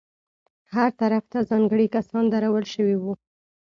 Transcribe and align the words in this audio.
هر 0.75 0.89
طرف 1.01 1.23
ته 1.31 1.39
ځانګړي 1.49 1.87
کسان 1.95 2.25
درول 2.33 2.65
شوي 2.73 2.95
وو. 2.99 3.13